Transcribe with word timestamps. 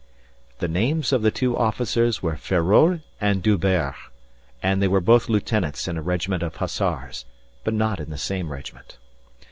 The 0.57 0.67
names 0.67 1.13
of 1.13 1.21
the 1.21 1.29
two 1.29 1.55
officers 1.55 2.23
were 2.23 2.35
Feraud 2.35 3.01
and 3.21 3.43
D'Hubert, 3.43 3.93
and 4.63 4.81
they 4.81 4.87
were 4.87 4.99
both 4.99 5.29
lieutenants 5.29 5.87
in 5.87 5.95
a 5.95 6.01
regiment 6.01 6.41
of 6.41 6.55
hussars, 6.55 7.25
but 7.63 7.75
not 7.75 7.99
in 7.99 8.09
the 8.09 8.17
same 8.17 8.51
regiment. 8.51 8.97